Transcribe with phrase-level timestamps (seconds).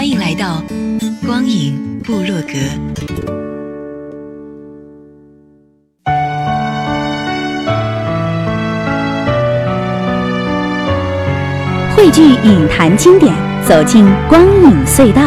[0.00, 0.62] 欢迎来到。
[1.26, 2.54] 光影部落格，
[11.94, 13.34] 汇聚影坛经典，
[13.68, 15.20] 走进光影隧道，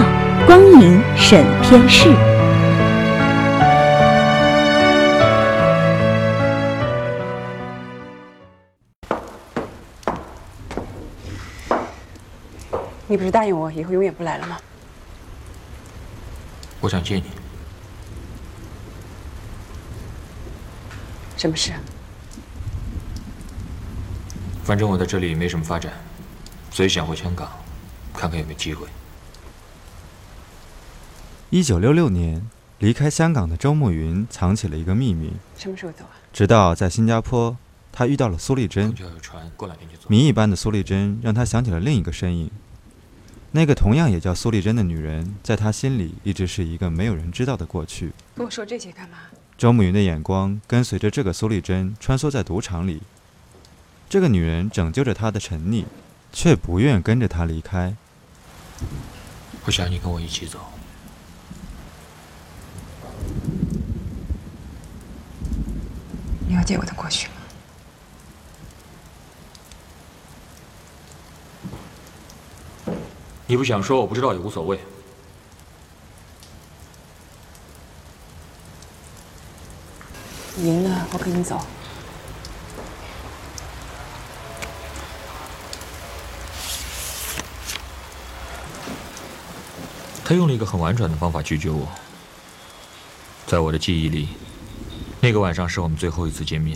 [0.47, 2.09] 光影审片室。
[13.13, 14.57] 你不是答应我以后永远不来了吗？
[16.81, 17.25] 我想见你。
[21.37, 21.73] 什么事？
[24.63, 25.93] 反正我在这里没什么发展，
[26.71, 27.51] 所以想回香港，
[28.15, 28.87] 看看有没有机会。
[31.51, 32.43] 一九六六年，
[32.79, 35.33] 离开香港的周慕云藏起了一个秘密。
[35.55, 36.17] 什么时候走啊？
[36.33, 37.55] 直到在新加坡，
[37.91, 38.91] 他遇到了苏丽珍。
[40.07, 42.49] 谜一般的苏丽珍让他想起了另一个身影。
[43.55, 48.11] 那个同样也叫苏丽珍的女人，在他心里一直是一个没有人知道的过去。
[48.35, 49.17] 跟我说这些干嘛？
[49.55, 53.03] 周慕云的眼光跟随着这个苏丽珍穿梭在赌场里。
[54.09, 55.85] 这个女人拯救着他的沉溺，
[56.31, 57.95] 却不愿跟着他离开。
[59.65, 60.59] 我想你跟我一起走。
[66.49, 67.33] 了解我的过去吗？
[73.53, 74.79] 你不想说，我不知道也无所谓。
[80.57, 81.63] 赢了，我跟你走。
[90.25, 91.87] 他用了一个很婉转的方法拒绝我。
[93.45, 94.29] 在我的记忆里，
[95.21, 96.75] 那个晚上是我们最后一次见面。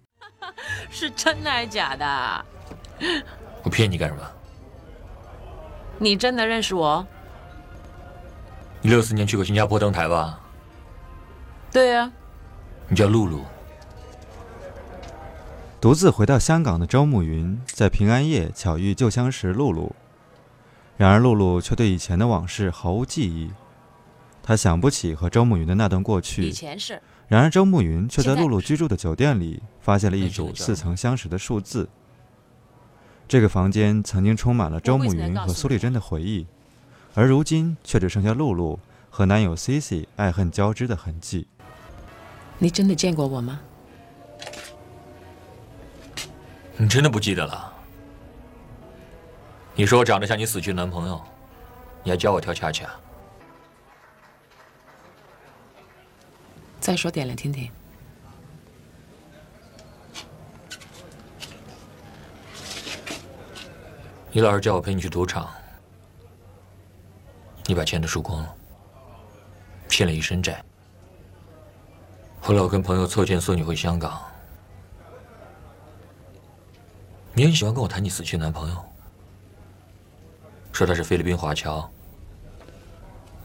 [0.92, 2.44] 是真的还是假的？
[3.62, 4.35] 我骗你干什么？
[5.98, 7.06] 你真的认识我？
[8.82, 10.40] 你六四年去过新加坡登台吧？
[11.72, 12.10] 对呀。
[12.88, 13.40] 你叫露露。
[15.80, 19.94] 独自回到香港的周慕云，在平安夜巧遇旧相识露露。
[20.96, 23.50] 然而露露却对以前的往事毫无记忆，
[24.42, 26.42] 她想不起和周慕云的那段过去。
[26.42, 27.00] 以前是。
[27.28, 31.88] 然而周慕云却在露露居住的酒店里发现了一组似曾相识的数字。
[33.28, 36.46] 这个房间曾经充满了周慕云和苏丽珍的回忆，
[37.14, 38.78] 而如今却只剩下露露
[39.10, 41.48] 和男友 Cici 爱恨交织的痕迹。
[42.58, 43.60] 你真的见过我吗？
[46.76, 47.72] 你真的不记得了？
[49.74, 51.20] 你说我长得像你死去的男朋友，
[52.04, 52.88] 你还教我跳恰恰。
[56.78, 57.68] 再说点来听听。
[64.36, 65.48] 你老是叫我陪你去赌场，
[67.64, 68.54] 你把钱都输光了，
[69.88, 70.62] 欠了一身债。
[72.42, 74.20] 后来我跟朋友凑钱送你回香港，
[77.32, 78.76] 你很喜欢跟我谈你死去男朋友，
[80.70, 81.90] 说他是菲律宾华侨，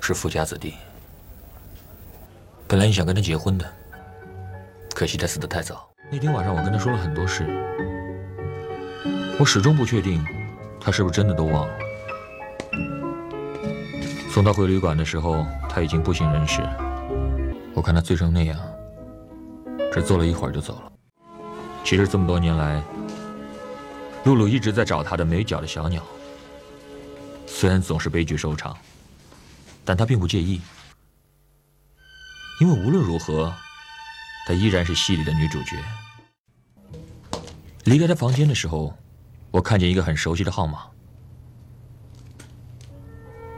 [0.01, 0.75] 是富家子弟。
[2.67, 3.65] 本来你想跟他结婚的，
[4.93, 5.89] 可惜他死得太早。
[6.11, 7.45] 那天晚上我跟他说了很多事，
[9.39, 10.21] 我始终不确定。
[10.83, 11.73] 他是不是真的都忘了？
[14.31, 16.61] 送他回旅馆的时候，他已经不省人事。
[17.75, 18.59] 我看他醉成那样，
[19.93, 20.91] 只坐了一会儿就走了。
[21.83, 22.81] 其实这么多年来，
[24.23, 26.01] 露露一直在找他的没脚的小鸟。
[27.45, 28.75] 虽然总是悲剧收场，
[29.85, 30.61] 但他并不介意，
[32.59, 33.53] 因为无论如何，
[34.47, 35.77] 她依然是戏里的女主角。
[37.83, 38.97] 离开他房间的时候。
[39.50, 40.86] 我看见一个很熟悉的号码。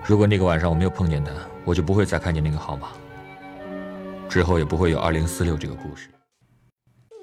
[0.04, 1.32] 如果那个晚上我没有碰见他，
[1.64, 2.88] 我就不会再看见那个号码，
[4.28, 6.08] 之后也不会有二零四六这个故事。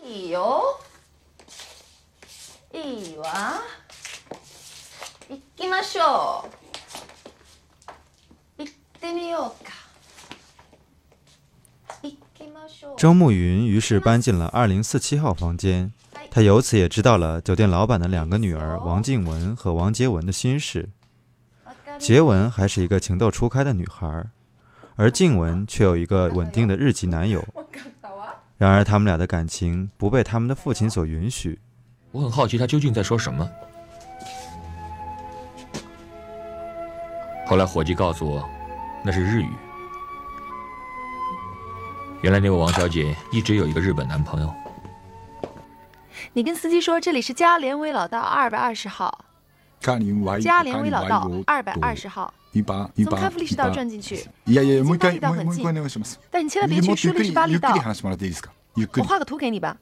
[0.04, 0.62] 哎呦，
[2.74, 3.62] 哎呦啊！
[5.28, 6.46] 行きましょ
[8.58, 8.64] う。
[8.64, 9.72] 行ってみようか。
[12.04, 12.98] 行きましょう。
[12.98, 15.92] 周慕云于是搬进了二零四七号房间。
[16.31, 20.89] 他由此也知道了酒店老板的两个女儿王静雯和王洁雯的心事。
[21.99, 24.25] 杰文还是一个情窦初开的女孩，
[24.95, 27.45] 而静雯却有一个稳定的日籍男友。
[28.57, 31.59] 然而，他们俩的感情不被他们的父亲所允许。
[32.13, 33.49] 我很好奇他究竟在说什么。
[37.47, 38.49] 后来伙计告诉我，
[39.05, 39.49] 那是日语。
[42.23, 44.55] 原来那位王小姐一直有一个日本男朋友。
[46.33, 49.25] 你跟司机说这里是加连威老道二百二十号。
[49.81, 52.33] 加连威老道二百二十号。
[53.05, 54.17] 从开福利士道转进去。
[54.45, 55.65] 金巴利道很近，
[56.31, 57.73] 但你千万别去舒利士巴利道。
[58.97, 59.77] 我画个图给你吧。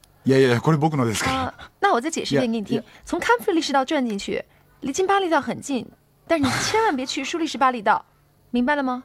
[1.26, 2.82] 啊，那我再解释一遍给你听。
[3.04, 4.44] 从康福利士道转进去，
[4.80, 5.86] 离金巴利道很近，
[6.26, 8.04] 但是你千万别去舒利士巴利道，
[8.50, 9.02] 明白了吗？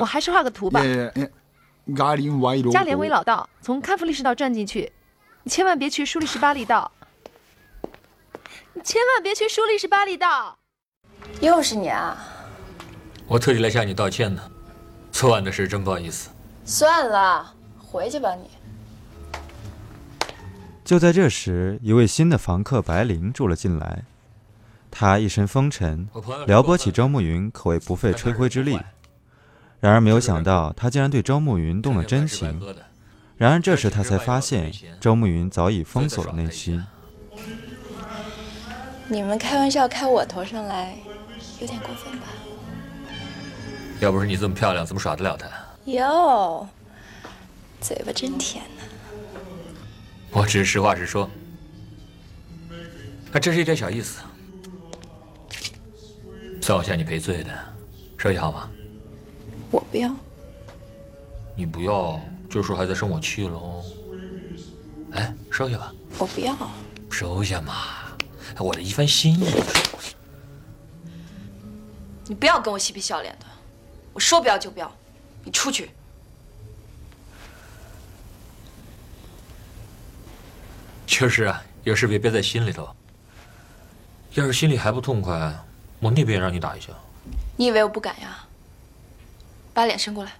[0.00, 0.80] 我还是画个图吧。
[1.96, 4.90] 加连威老道从康福利士道转进去，
[5.44, 6.90] 你千万别去舒立士八里道。
[8.72, 10.58] 你千万别去舒立士八里道。
[11.40, 12.16] 又是你啊！
[13.26, 14.42] 我特地来向你道歉呢，
[15.12, 16.30] 昨晚的事真不好意思。
[16.64, 18.48] 算了，回去吧你。
[20.82, 24.04] 就在这时，一位新的房客白灵住了进来。
[24.90, 26.08] 他一身风尘，
[26.46, 28.80] 撩拨起周慕云可谓不费吹灰之力。
[29.80, 32.62] 然而没有想到，他竟然对周慕云动了真情。
[33.36, 36.84] 然而这时他才发现，周慕云早已封锁了内心。
[39.08, 40.96] 你们开玩笑开我头上来，
[41.60, 42.26] 有点过分吧？
[44.00, 45.48] 要不是你这么漂亮，怎么耍得了他？
[45.90, 46.66] 哟，
[47.80, 48.84] 嘴巴真甜呐。
[50.30, 51.28] 我只是实话实说，
[53.32, 54.22] 还真是一点小意思，
[56.62, 57.50] 算我向你赔罪的，
[58.16, 58.70] 收下好吗？
[59.70, 60.14] 我不要。
[61.56, 62.20] 你不要，
[62.54, 63.84] 就说还在生我气喽。
[65.10, 65.92] 哎，收下吧。
[66.20, 66.56] 我不要。
[67.10, 67.74] 收下嘛，
[68.60, 69.52] 我的一番心意。
[72.26, 73.46] 你不要跟我嬉皮笑脸的，
[74.12, 74.88] 我说不要就不要，
[75.42, 75.90] 你出去。
[81.06, 82.88] 就是啊，有事别憋在心里头。
[84.34, 85.52] 要是心里还不痛快，
[85.98, 86.92] 我那边也让你打一下。
[87.56, 88.46] 你以为我不敢呀？
[89.72, 90.32] 把脸伸过来。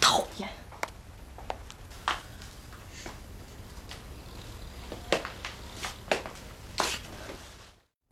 [0.00, 0.48] 讨厌。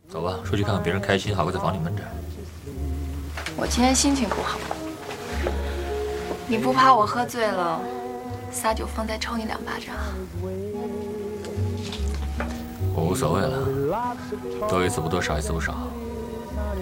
[0.09, 2.01] 走吧，出去看看别人开心，好过在房里闷着。
[3.55, 4.57] 我今天心情不好。
[6.47, 7.79] 你不怕我喝醉了，
[8.51, 9.95] 撒酒疯再抽你两巴掌？
[12.95, 15.75] 我无所谓了，多一次不多，少一次不少。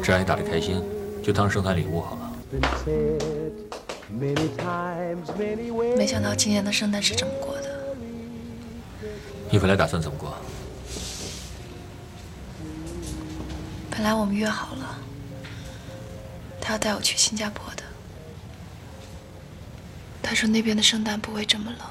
[0.02, 0.82] 只要你打得开心，
[1.22, 2.32] 就当圣诞礼物好了。
[5.98, 7.70] 没想到今年的圣诞是这么过的。
[9.50, 10.34] 你本来打算怎么过？
[14.02, 14.98] 本来我们约好了，
[16.60, 17.84] 他要带我去新加坡的。
[20.24, 21.88] 他说那边的圣诞不会这么冷，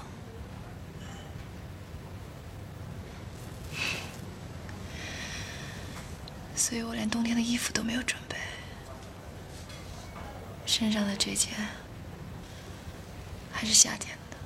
[6.57, 8.37] 所以我连冬天的衣服都没有准备，
[10.67, 11.53] 身上的这件
[13.53, 14.37] 还是夏天的。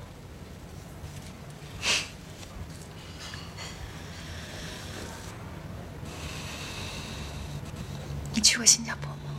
[8.37, 9.35] 你去过新加坡吗？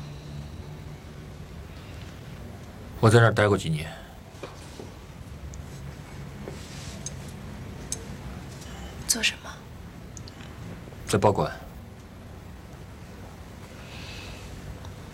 [3.00, 3.90] 我在那儿待过几年。
[9.08, 9.50] 做什么？
[11.06, 11.50] 在报馆。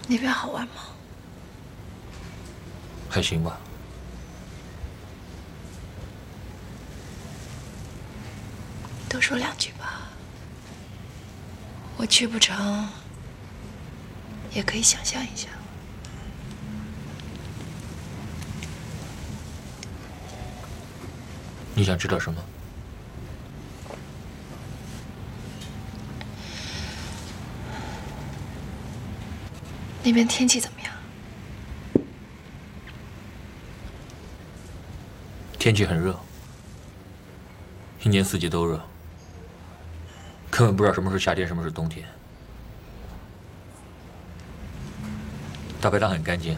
[0.09, 0.83] 那边好玩吗？
[3.09, 3.57] 还行吧。
[9.09, 10.09] 多说两句吧。
[11.97, 12.89] 我去不成，
[14.55, 15.49] 也可以想象一下。
[21.75, 22.43] 你想知道什么？
[30.05, 30.93] 那边天气怎么样？
[35.59, 36.19] 天气很热，
[38.03, 38.85] 一年四季都热，
[40.51, 42.05] 根本不知道什么是夏天，什么是冬天。
[45.83, 46.57] 大排档很干净，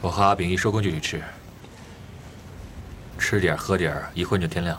[0.00, 1.22] 我和阿炳一收工就去吃，
[3.16, 4.76] 吃点喝点，一混就天亮。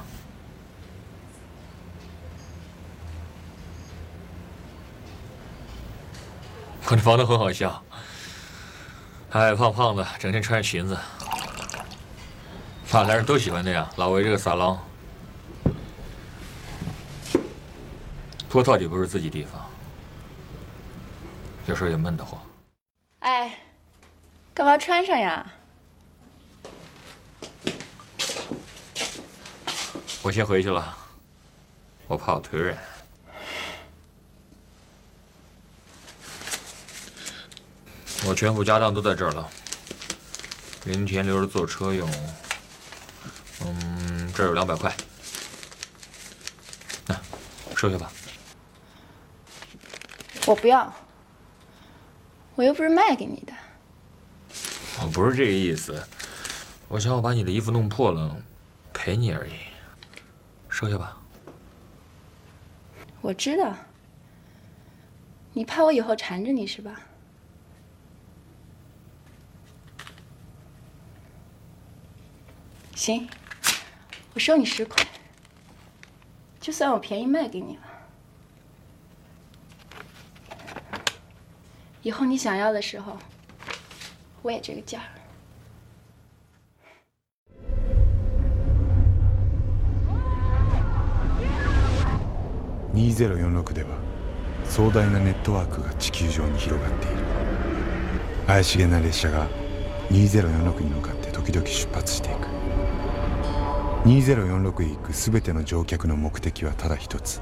[6.89, 7.81] 我那房东很好笑，
[9.31, 10.97] 矮矮胖胖的，整天穿着裙子，
[12.91, 14.77] 马来人都喜欢那样，老围着个撒浪。
[18.49, 19.65] 脱到底不是自己地方，
[21.65, 22.37] 有时候也闷得慌。
[23.27, 23.59] 哎，
[24.53, 25.45] 干嘛穿上呀？
[30.21, 30.97] 我先回去了，
[32.07, 32.77] 我怕我腿软。
[38.25, 39.49] 我全副家当都在这儿了，
[40.85, 42.09] 零钱留着坐车用。
[43.59, 44.95] 嗯，这儿有两百块，
[47.05, 47.19] 那
[47.75, 48.09] 收下吧。
[50.45, 50.93] 我不要，
[52.57, 53.53] 我又不是卖给你的。
[54.99, 56.03] 我不是这个意思，
[56.87, 58.35] 我想我把你的衣服弄破了，
[58.91, 59.51] 赔你而已。
[60.67, 61.21] 收下吧。
[63.21, 63.75] 我知道，
[65.53, 66.99] 你怕我以后缠着你是吧？
[72.95, 73.29] 行，
[74.33, 75.05] 我收你十块，
[76.59, 77.86] 就算我便宜卖给你了。
[82.07, 83.17] 以后你想要的时候，
[84.41, 85.01] 我也这个价。
[92.93, 93.89] 2046では
[94.63, 97.17] 壮大なネットワークが地球上に広がっている。
[98.47, 99.45] 怪しげな列車が
[100.09, 102.47] 2046に向かって時々出発していく。
[104.07, 107.41] 2046へ行く全ての乗客の目的はただ一つ。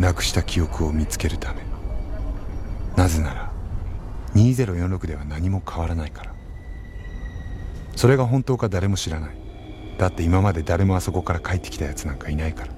[0.00, 1.60] なくした記憶を見つけるため。
[2.96, 3.51] なぜなら
[4.35, 6.33] 2046では何も変わらないから
[7.95, 9.37] それが本当か誰も知らない
[9.97, 12.71] だって今まで誰もあそこから帰ってきたやつなんかいないから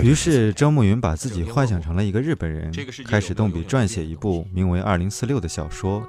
[0.00, 2.72] 于是周慕云把自己幻想成了一个日本人，
[3.04, 6.08] 开始动笔撰写一部名为《二零四六》的小说。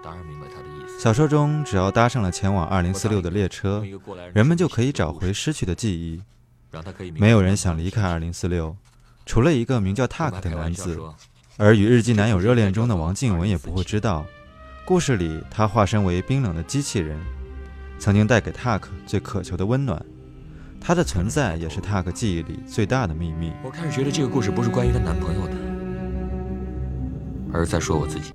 [0.99, 3.83] 小说中，只要搭上了前往二零四六的列车，
[4.31, 6.21] 人们就可以找回失去的记忆。
[7.19, 8.75] 没有人想离开二零四六，
[9.25, 10.99] 除了一个名叫塔克的男子。
[11.58, 14.24] 而与日记男友热恋中的王静文也不会知道，
[14.86, 17.18] 故事里她化身为冰冷的机器人，
[17.98, 20.02] 曾经带给塔克最渴求的温暖。
[20.80, 23.52] 她的存在也是塔克记忆里最大的秘密。
[23.62, 25.52] 我开始觉得这个故事不是关于她男朋友的，
[27.52, 28.32] 而是在说我自己。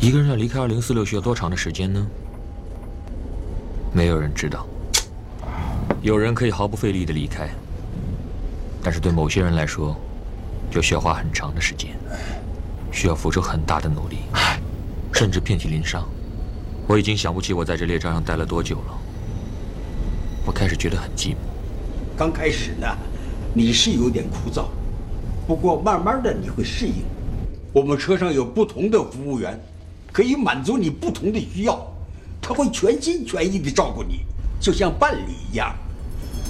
[0.00, 2.06] 一个人要离开二零四六需要多长的时间呢？
[3.92, 4.64] 没有人知道。
[6.02, 7.48] 有人可以毫不费力的离开，
[8.82, 9.96] 但是对某些人来说，
[10.74, 11.92] 就需要花很长的时间，
[12.90, 14.16] 需要付出很大的努力，
[15.12, 16.04] 甚至遍体鳞伤。
[16.88, 18.98] 我已经想不起我在这列车上待了多久了。
[20.44, 21.36] 我开始觉得很寂寞。
[22.16, 22.88] 刚开始呢，
[23.54, 24.64] 你是有点枯燥，
[25.46, 27.04] 不过慢慢的你会适应。
[27.72, 29.56] 我们车上有不同的服务员。
[30.12, 31.84] 可以满足你不同的需要，
[32.40, 34.20] 他会全心全意的照顾你，
[34.60, 35.74] 就像伴侣一样。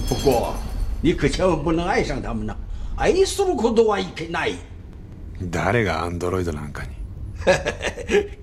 [0.07, 0.55] 不过，
[1.03, 2.55] 你可千万不能爱上他们呢。
[2.96, 4.56] 爱することはいけない。
[5.42, 6.90] 誰がアンドロイドなんかに？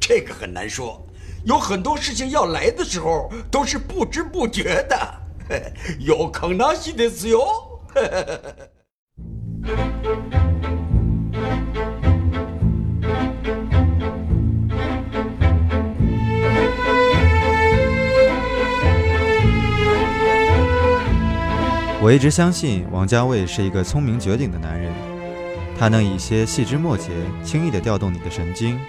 [0.00, 1.06] 这个很难说，
[1.44, 5.22] 有很多事情要来的时候都是不知不觉的。
[5.98, 7.82] 有可能性ですよ。
[22.03, 24.91] 我一直相信王家卫是一个聪明绝顶的男人，
[25.77, 27.11] 他能以一些细枝末节
[27.43, 28.79] 轻易地调动你的神经，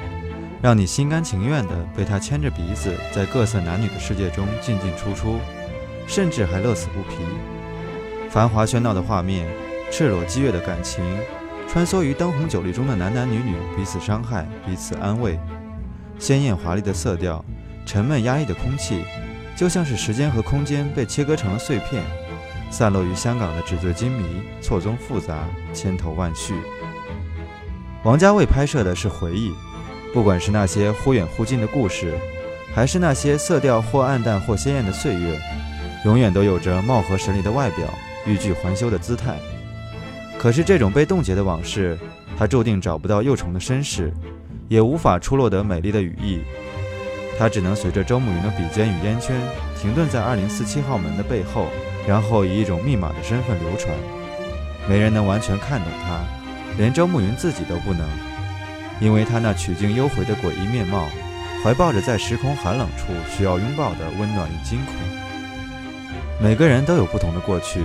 [0.62, 5.38] 让你心甘情愿地被他牵着鼻子在各色男女的世界中进进出出，
[6.07, 7.16] 甚至还乐此不疲。
[8.31, 9.47] 繁华喧闹的画面，
[9.90, 11.04] 赤裸激越的感情，
[11.69, 15.38] 穿梭于灯红酒绿中的男男女女彼此伤害、彼此安慰，
[16.19, 17.45] 鲜艳华丽的色调，
[17.85, 19.04] 沉闷压抑的空气，
[19.54, 22.02] 就像是时间和空间被切割成了碎片。
[22.73, 24.25] 散落于香港的纸醉金迷，
[24.62, 26.55] 错综复杂，千头万绪。
[28.02, 29.52] 王家卫拍摄的是回忆，
[30.14, 32.14] 不管是那些忽远忽近的故事，
[32.75, 35.38] 还是那些色调或暗淡或鲜艳的岁月，
[36.07, 37.87] 永远都有着貌合神离的外表，
[38.26, 39.37] 欲拒还休的姿态。
[40.38, 41.99] 可是这种被冻结的往事，
[42.38, 44.11] 他注定找不到幼虫的身世，
[44.67, 46.41] 也无法出落得美丽的羽翼。
[47.38, 49.37] 他只能随着周慕云的笔尖与烟圈，
[49.79, 51.67] 停顿在二零四七号门的背后。
[52.06, 53.94] 然后以一种密码的身份流传，
[54.88, 56.21] 没人能完全看懂他，
[56.76, 58.09] 连周慕云自己都不能，
[59.00, 61.09] 因为他那曲径幽回的诡异面貌，
[61.62, 64.94] 怀抱着在时空寒冷处需要拥抱的温暖与惊恐。
[66.40, 67.85] 每个人都有不同的过去，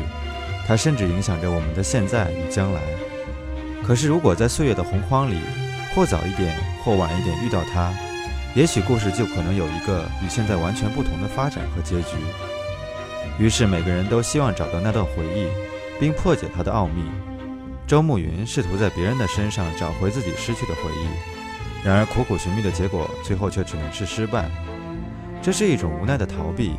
[0.68, 2.82] 它甚至影响着我们的现在与将来。
[3.84, 5.40] 可是，如果在岁月的洪荒里，
[5.94, 7.94] 或早一点，或晚一点遇到他，
[8.56, 12.18] 也许故事就可能有一个与现在完全不同的发展和结局。
[13.40, 15.48] 于是每个人都希望找到那段回忆，
[16.00, 17.04] 并破解它的奥秘。
[17.86, 24.50] 周慕云试图在别人的身上找回自己失去的回忆，然而苦苦寻觅的结果，最后却只能是失败。
[25.42, 26.74] 这是一种无奈的逃避，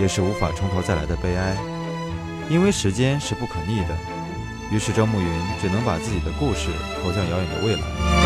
[0.00, 1.56] 也是无法从头再来的悲哀。
[2.48, 3.96] 因为时间是不可逆的，
[4.70, 5.26] 于是周慕云
[5.60, 6.70] 只能把自己的故事
[7.02, 8.25] 投向遥远的未来。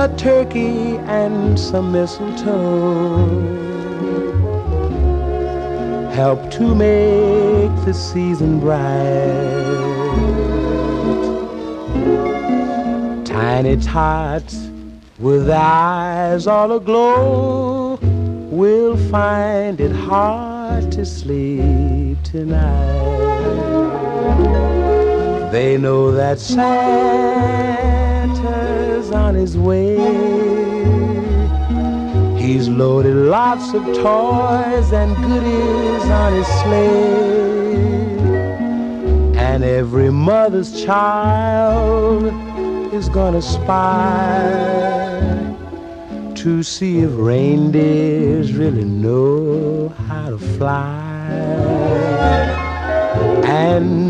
[0.00, 3.26] a turkey and some mistletoe
[6.10, 8.86] help to make the season bright.
[13.26, 14.70] Tiny tots
[15.18, 17.98] with eyes all aglow
[18.50, 23.09] will find it hard to sleep tonight.
[25.50, 26.70] They know that Santa's
[29.10, 29.96] on his way.
[32.38, 38.18] He's loaded lots of toys and goodies on his sleigh.
[39.38, 42.32] And every mother's child
[42.94, 44.70] is gonna spy
[46.36, 51.00] to see if reindeers really know how to fly.
[53.44, 54.09] And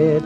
[0.00, 0.24] said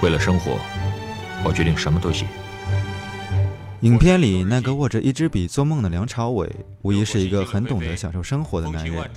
[0.00, 0.52] 为了生活，
[1.44, 2.24] 我决定什么都写。
[3.82, 6.50] 影片里那个握着一支笔做梦的梁朝伟，
[6.82, 9.08] 无疑是一个很懂得享受生活的男人。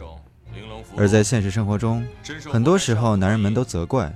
[0.95, 2.05] 而在现实生活中，
[2.45, 4.13] 很多时候男人们都责怪，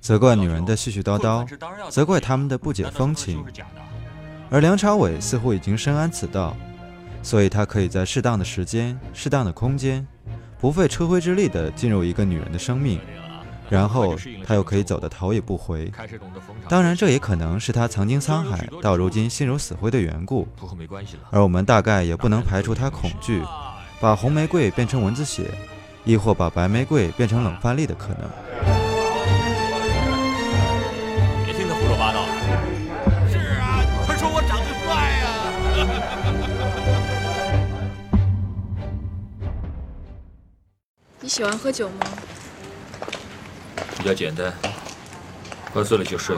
[0.00, 1.44] 责怪女人的絮絮叨叨，
[1.90, 3.44] 责怪他们的不解风情。
[4.50, 6.56] 而梁朝伟似乎已经深谙此道，
[7.20, 10.06] 所以他可以在适当的时间、适当的空间，
[10.60, 13.00] 不费吹灰之力地进入一个女人的生命。
[13.72, 14.14] 然后
[14.46, 15.90] 他又可以走得头也不回。
[16.68, 20.46] 当然，这也可能是他曾经沧海，到如今心如死灰的缘故。
[21.30, 23.42] 而我们大概也不能排除他恐惧，
[23.98, 25.50] 把红玫瑰变成蚊子血，
[26.04, 28.30] 亦或把白玫瑰变成冷饭粒的可能。
[31.46, 32.26] 别听他胡说八道。
[33.30, 35.24] 是啊，他说我长得帅呀。
[41.22, 42.04] 你喜欢喝酒吗？
[44.02, 44.52] 比较简单，
[45.72, 46.36] 喝醉了就睡，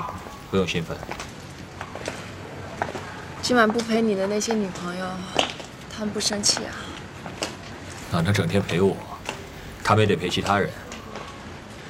[0.51, 0.95] 不用心烦。
[3.41, 5.07] 今晚不陪你的那些女朋友，
[5.91, 6.69] 他们不生气啊？
[8.13, 8.95] 哪能整天陪我？
[9.83, 10.69] 他们也得陪其他人。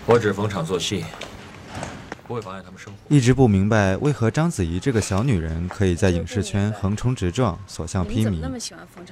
[0.07, 1.05] 我只逢场作戏，
[2.29, 2.99] 不会妨碍他们生活。
[3.09, 8.41] 一直不明白为何章子怡这个小女人可以在影视圈横冲直撞、所向披靡。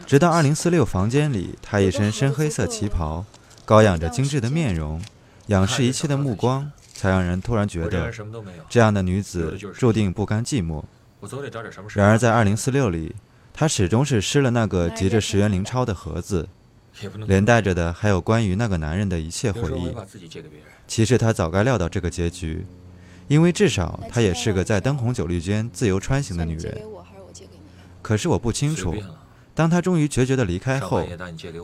[0.07, 3.25] 直到二零四六房间里，她一身深黑色旗袍，
[3.64, 5.03] 高扬着精致的面容，
[5.52, 8.10] 仰视一切的目光，才让人突然觉得
[8.70, 10.82] 这样的女子注定不甘寂寞。
[11.94, 13.14] 然而在二零四六里，
[13.52, 16.48] 她始终是失了那个集着十元零钞的盒子，
[17.26, 19.94] 连带着的还有关于那个男人的一切回忆。
[20.88, 22.66] 其实她早该料到这个结局，
[23.28, 26.80] 因为至少她也是个在灯红酒绿间自由穿行的女人。
[28.00, 28.96] 可是我不清楚，
[29.54, 31.06] 当她终于决绝地离开后，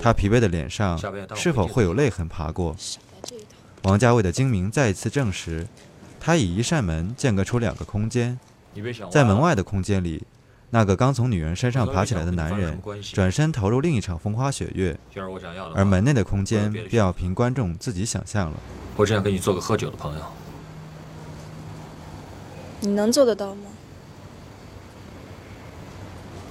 [0.00, 1.00] 她疲惫的脸上
[1.34, 2.76] 是否会有泪痕爬过？
[3.82, 5.66] 王家卫的精明再一次证实，
[6.20, 8.38] 他以一扇门间隔出两个空间。
[9.10, 10.24] 在门外的空间里，
[10.70, 12.80] 那个刚从女人身上爬起来的男人，
[13.12, 14.94] 转身投入另一场风花雪月；
[15.74, 18.56] 而门内的空间，便要凭观众自己想象了。
[18.96, 20.24] 我只想跟你做个喝酒的朋友。
[22.80, 23.62] 你能做得到吗？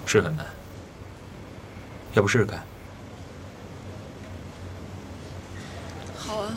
[0.05, 0.45] 是很难。
[2.13, 2.63] 要不试试看？
[6.17, 6.53] 好啊，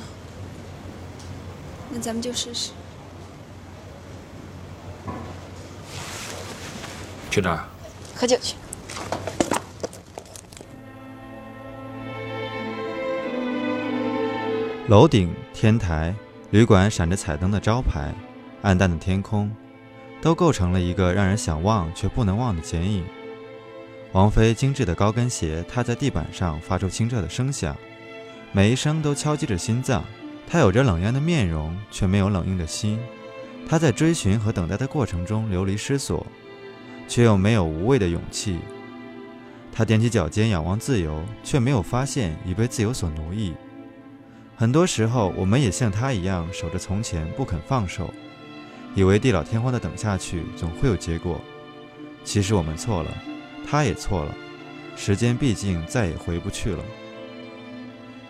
[1.91, 2.71] 那咱们就试试。
[7.31, 7.65] 去哪儿？
[8.17, 8.57] 喝酒去。
[14.89, 16.13] 楼顶、天台、
[16.51, 18.13] 旅馆闪着彩灯的招牌、
[18.63, 19.51] 暗淡的天空，
[20.21, 23.05] 都构成了一个让人想忘却不能忘的剪影。
[24.11, 27.77] 王菲精致的高跟鞋踏在地板上，发出清澈的声响，
[28.51, 30.05] 每一声都敲击着心脏。
[30.51, 32.99] 他有着冷艳的面容，却没有冷硬的心。
[33.69, 36.27] 他在追寻和等待的过程中流离失所。
[37.11, 38.61] 却又没有无畏的勇气。
[39.73, 43.53] 他踮起脚尖仰望自由，却没有发现已被自由所奴役。
[44.55, 48.15] 很多时候，我们也像他一样守着从前不肯放手，
[48.95, 51.41] 以为地老天荒的等下去总会有结果。
[52.23, 53.11] 其实我们错了，
[53.69, 54.33] 他也错了。
[54.95, 56.85] 时间毕竟再也回不去了。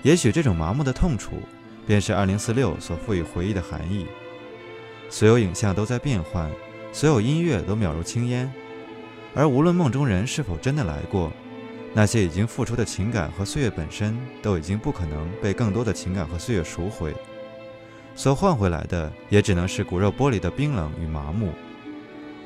[0.03, 1.33] 也许这种麻木的痛楚，
[1.91, 4.07] 便是二零四六所赋予回忆的含义。
[5.09, 6.49] 所有影像都在变换，
[6.93, 8.49] 所有音乐都渺如轻烟。
[9.35, 11.33] 而无论梦中人是否真的来过，
[11.93, 17.13] 那些已经付出的情感和岁月本身，都已经不可能被更多的情感和岁月赎回。
[18.15, 21.53] 所换回来的，也只能是骨肉剥离的冰冷与麻木。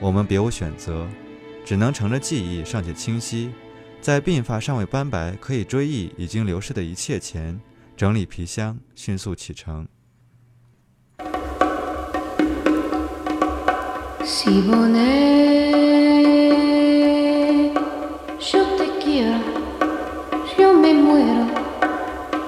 [0.00, 1.07] 我们别无选择，
[1.66, 3.52] 只能乘着记忆尚且清晰，
[4.00, 7.61] 在鬓发尚未斑白、可以追忆已经流逝的一切前，
[7.96, 9.87] 整理皮箱，迅速启程。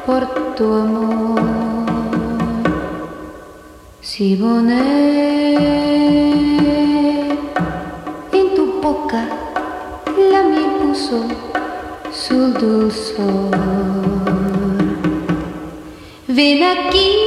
[0.07, 1.41] por tu amor.
[4.01, 4.37] Si
[16.37, 17.26] विनकी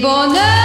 [0.00, 0.60] canal.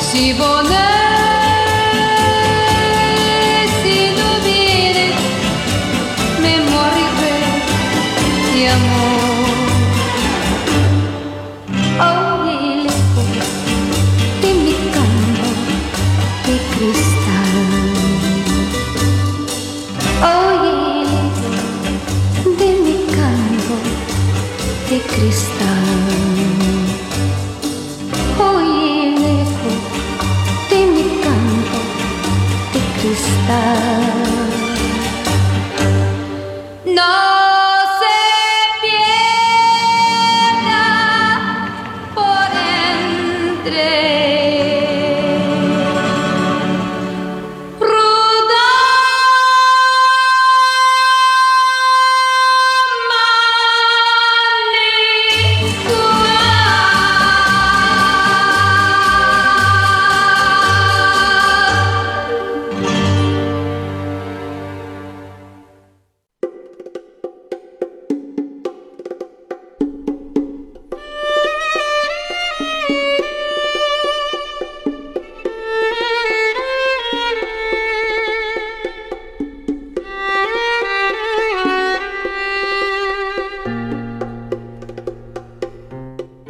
[0.00, 0.78] Si poner,
[3.82, 5.14] si no vienes,
[6.40, 7.38] me moriré
[8.54, 9.25] de amor.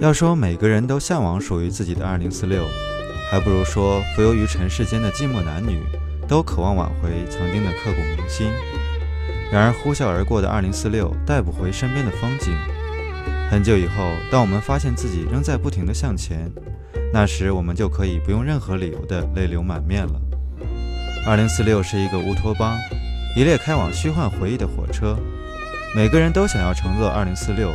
[0.07, 2.65] 要说每个人都向往属于自己的二零四六，
[3.29, 5.83] 还不如说浮游于尘世间的寂寞男女
[6.29, 8.47] 都渴望挽回曾经的刻骨铭心。
[9.51, 12.55] 然而呼啸而过的二零四六带不回身边的风景。
[13.51, 16.49] 很久以后，当我们发现自己仍在不停地向前，
[17.13, 20.21] 那时我们就可以不用任何理由的泪流满面了。
[21.27, 22.79] 二零四六是一个乌托邦，
[23.37, 25.19] 一列开往虚幻回忆的火车，
[25.97, 27.73] 每个人都想要乘坐二零四六。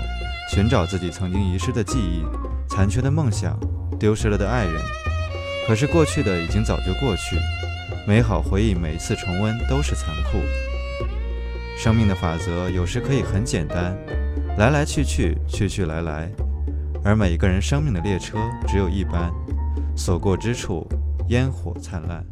[0.53, 2.25] 寻找自己曾经遗失的记忆、
[2.67, 3.57] 残缺的梦想、
[3.97, 4.81] 丢失了的爱人。
[5.65, 7.37] 可是过去的已经早就过去，
[8.05, 10.39] 美好回忆每一次重温都是残酷。
[11.77, 13.97] 生命的法则有时可以很简单，
[14.57, 16.29] 来来去去，去去来来。
[17.01, 18.37] 而每一个人生命的列车
[18.67, 19.31] 只有一班，
[19.95, 20.85] 所过之处
[21.29, 22.25] 烟火灿烂。